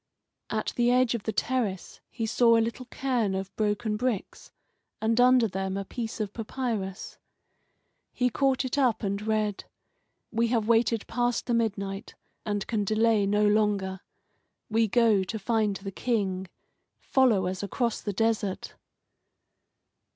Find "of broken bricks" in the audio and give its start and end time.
3.35-4.49